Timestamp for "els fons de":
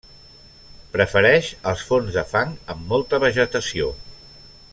1.73-2.25